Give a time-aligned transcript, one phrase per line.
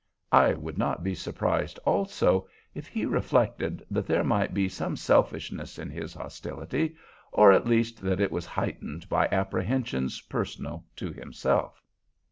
[0.31, 5.77] I would not be surprised, also, if he reflected that there might be some selfishness
[5.77, 6.95] in his hostility,
[7.31, 11.83] or at least that it was heightened by apprehensions personal to himself.